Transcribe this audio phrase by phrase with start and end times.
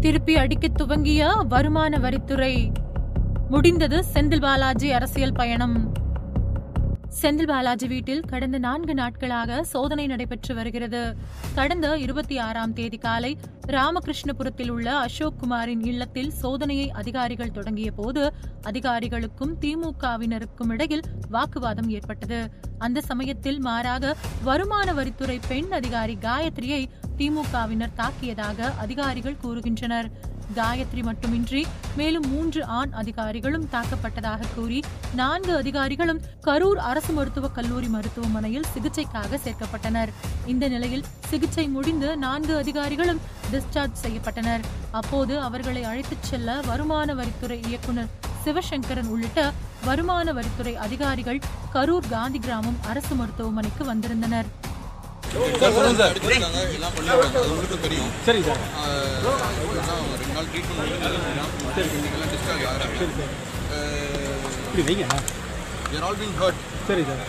[0.00, 2.74] திருப்பி அடிக்க துவங்கிய வருமான வரித்துறை.
[3.48, 5.92] முடிந்தது செந்தில் பாலாஜி அரசியல் பயணம்.
[7.20, 11.16] செந்தில் பாலாஜி வீட்டில் கடந்த நான்கு நாட்களாக சோதனை நடைபெற்று வருகிறது.
[11.54, 19.56] கடந்த இருபத்தி ஆறாம் தேதி காலை ராமகிருஷ்ணபுரத்தில் உள்ள அசோக் குமாரின் இல்லத்தில் சோதனையை அதிகாரிகள் தொடங்கிய போது அதிகாரிகளுக்கும்
[19.60, 22.50] திமுகவினருக்கும் இடையில் வாக்குவாதம் ஏற்பட்டது.
[22.78, 26.86] அந்த சமயத்தில் மாறாக வருமான வரித்துறை பெண் அதிகாரி காயத்ரியை
[27.18, 30.10] திமுகவினர் தாக்கியதாக அதிகாரிகள் கூறுகின்றனர்.
[30.56, 38.64] காயத்ரி மட்டுமின்றி மேலும் மூன்று ஆண் அதிகாரிகளும் தாக்கப்பட்டதாக கூறி நான்கு அதிகாரிகளும் கரூர் அரசு மருத்துவக் கல்லூரி மருத்துவமனையில்
[38.74, 40.08] சிகிச்சைக்காக சேர்க்கப்பட்டனர்.
[40.46, 43.20] இந்த நிலையில் சிகிச்சை முடிந்து நான்கு அதிகாரிகளும்
[43.52, 44.60] டிஸ்சார்ஜ் செய்யப்பட்டனர்.
[44.90, 48.08] அப்போது அவர்களை அழைத்துச் செல்ல வருமான வரித்துறை இயக்குநர்
[48.44, 49.52] சிவசங்கரன் உள்ளிட்ட
[49.84, 51.40] வருமான வரித்துறை அதிகாரிகள்
[51.74, 54.66] கரூர் காந்தி கிராமம் அரசு மருத்துவமனைக்கு வந்திருந்தனர்.
[58.26, 58.60] சரி சார்.
[60.20, 60.80] ரெண்டு நாள் treatment
[65.92, 67.20] there all been hurt சரி சார்.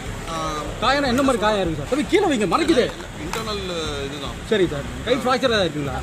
[0.82, 1.90] காயம் என்ன மாதிரி காயம் இருக்கு சார்?
[1.92, 2.84] தம்பி கீழே வைங்க மறைக்குது.
[3.24, 3.62] இன்டர்னல்
[4.08, 4.86] இதுதான் சரி சார்.
[5.06, 5.98] கை ஃப்ராக்சர் ஏதாவது இருக்குங்களா?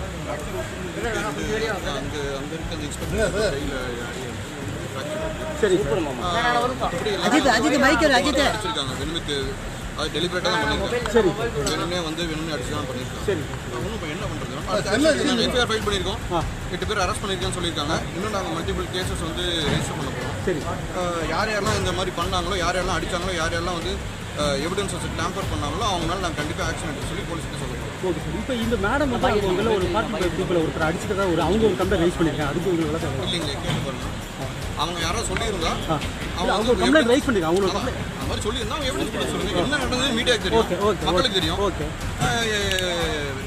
[1.93, 2.73] அங்கே அங்கே இருக்க
[5.63, 5.77] சரி.
[7.27, 9.37] அஜித் அஜித் மைக்கேல் அஜித் அடிச்சிருக்காங்க வெறுமைக்கு
[9.99, 11.13] அது டெலிபரேட்டாக தான் பண்ணியிருக்காங்க.
[11.17, 11.31] சரி.
[11.69, 13.25] வேணும்னே வந்து வேணும்னே அடிச்சு தான் பண்ணியிருக்காங்க.
[13.29, 13.43] சரி.
[13.77, 14.53] ஒன்றும் இப்போ என்ன பண்ணுறது
[15.47, 16.21] எஃப்ஐஆர் ஃபைல் பண்ணியிருக்கோம்.
[16.75, 17.95] எட்டு பேர் அரெஸ்ட் பண்ணியிருக்கேன்னு சொல்லியிருக்காங்க.
[18.17, 20.61] இன்னும் நாங்கள் மல்டிபிள் கேசஸ் வந்து ரெஜிஸ்டர் பண்ண போகிறோம் சரி.
[21.35, 23.95] யார் யாரெல்லாம் இந்த மாதிரி பண்ணாங்களோ யார் யாரெல்லாம் அடிச்சாங்களோ யார் யாரெல்லாம் வந்து
[24.67, 28.35] எவிடன்ஸஸ் டேம்பர் பண்ணாங்களோ அவங்க மேலே நாங்கள் கண்டிப்பாக ஆக்ஷன் எடுக்க சொல்லி போலீஸ்கிட்ட சொல்லுவோம் ஓகே சார்.
[28.41, 32.53] இப்போ இந்த மேடம் வந்து ஒரு பார்ட்டி பீப்பிள் ஒருத்தர் அடிச்சுட்டு ஒரு அவங்க ஒரு கம்ப்ளைண்ட் ரைஸ் பண்ணியிருக்காங்க.
[32.55, 33.09] அதுக்கு உங்களுக்கு.
[33.27, 34.13] இல்லைங்களே கேட்டு பாருங்க
[34.83, 35.73] அவங்க யாரோ சொல்லியிருந்தா
[36.41, 40.49] அவங்க கம்ப்ளைண்ட் ரைஸ் பண்ணிருக்காங்க அவங்களோட கம்ப்ளைண்ட் அந்த மாதிரி சொல்லியிருந்தா அவங்க கூட சொல்லுங்க என்ன நடந்தது மீடியாவுக்கு
[40.53, 40.87] ஓகே தெரியும்.
[40.89, 41.61] ஓகே மக்களுக்கு தெரியும்.
[41.67, 41.87] ஓகே.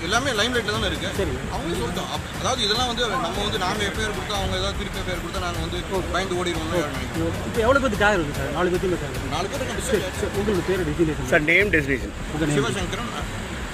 [0.05, 1.09] எல்லாமே லைம் லைட்டில் தானே இருக்கு.
[1.17, 1.33] சரி.
[1.53, 5.43] அவங்களே சொல்லிட்டோம் அதாவது இதெல்லாம் வந்து நம்ம வந்து நாங்கள் எஃப்ஐஆர் கொடுத்தா அவங்க ஏதாவது திருப்பி எஃப்ஐஆர் கொடுத்தா
[5.45, 5.79] நாங்கள் வந்து
[6.13, 6.37] பயந்து
[6.93, 7.35] நினைக்கிறோம்.
[7.47, 8.53] இப்போ எவ்வளோ பேருக்கு காயம் இருக்கு சார்?
[8.57, 10.31] நாலு பேருக்கு காயம் நாலு பேர் சரி சரி.
[10.39, 13.11] உங்களுக்கு பேர் designation sir name name Sivasankaran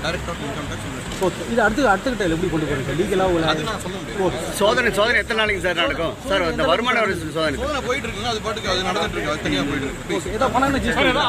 [0.06, 3.62] director of income tax okay இது அடுத்து அடுத்த கிட்ட எப்படி கொண்டு போகிறீங்க லீகலாக உள்ள அது
[3.70, 4.40] நான் சொல்ல முடியாது.
[4.60, 6.16] சோதனை சோதனை எத்தனை நாளைக்கு சார் நடக்கும்?
[6.30, 7.58] சார் இந்த வருமான வரி சோதனை.
[7.62, 9.32] சோதனை போயிட்டு இருக்குங்க அது பாட்டுக்கு அது நடந்துட்டு இருக்கு.
[9.36, 10.34] அது தனியா போயிட்டு இருக்கு.
[10.38, 11.24] ஏதோ பணம் சார் ஏதோ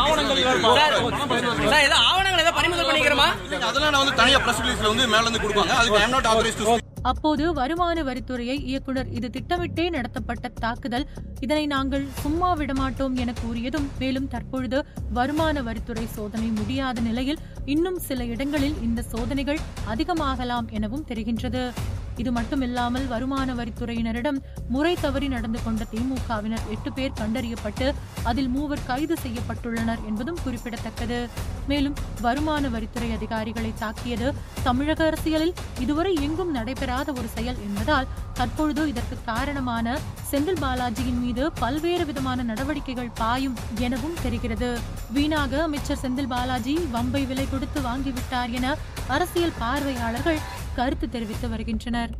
[2.08, 3.28] ஆவணங்கள் ஏதோ பறிமுதல் பண்ணிக்கிறோமா?
[3.70, 5.78] அதெல்லாம் நான் வந்து தனியா பிரஸ் ரிலீஸ்ல வந்து மேல இருந்து கொடுப்பாங்க.
[5.82, 11.06] அதுக்கு ஐம் நாட் அப்போது வருமான வரித்துறையை இயக்குனர் இது திட்டமிட்டே நடத்தப்பட்ட தாக்குதல்.
[11.44, 14.78] இதனை நாங்கள் சும்மா விடமாட்டோம் என கூறியதும் மேலும் தற்பொழுது
[15.18, 17.42] வருமான வரித்துறை சோதனை முடியாத நிலையில்
[17.74, 19.62] இன்னும் சில இடங்களில் இந்த சோதனைகள்
[19.92, 21.64] அதிகமாகலாம் எனவும் தெரிகின்றது.
[22.16, 24.38] இது மட்டுமில்லாமல் வருமான வரித்துறையினரிடம்
[24.68, 31.28] முறை தவறி நடந்து கொண்ட திமுகவினர் எட்டு பேர் கண்டறியப்பட்டு அதில் மூவர் கைது செய்யப்பட்டுள்ளனர் என்பதும் குறிப்பிடத்தக்கது.
[31.66, 38.06] மேலும் வருமான வரித்துறை அதிகாரிகளை தாக்கியது தமிழக அரசியலில் இதுவரை எங்கும் நடைபெறாத ஒரு செயல் என்பதால்
[38.36, 39.96] தற்பொழுது இதற்கு காரணமான
[40.30, 44.70] செந்தில் பாலாஜியின் மீது பல்வேறு விதமான நடவடிக்கைகள் பாயும் எனவும் தெரிகிறது.
[45.12, 48.76] வீணாக அமைச்சர் செந்தில் பாலாஜி வம்பை விலை கொடுத்து வாங்கிவிட்டார் என
[49.06, 50.40] அரசியல் பார்வையாளர்கள்
[50.74, 52.10] கருத்து தெரிவித்து வருகின்றனர்.